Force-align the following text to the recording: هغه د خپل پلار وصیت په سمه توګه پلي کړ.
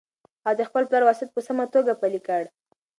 هغه 0.45 0.55
د 0.59 0.61
خپل 0.69 0.83
پلار 0.89 1.03
وصیت 1.05 1.29
په 1.33 1.41
سمه 1.47 1.65
توګه 1.73 1.91
پلي 2.01 2.21
کړ. 2.27 2.43